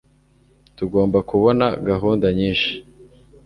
[0.77, 2.71] tugomba kubona gahunda nyinshi